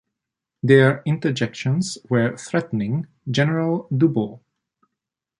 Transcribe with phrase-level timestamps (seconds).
[0.63, 4.39] Their interjections were threatening General Dubourg.